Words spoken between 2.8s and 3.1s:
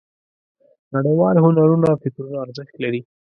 لري.